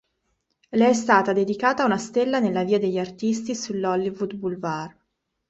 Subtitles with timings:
[0.71, 4.95] Le è stata dedicata una stella nella "Via degli Artisti" sull'Hollywood Boulevard.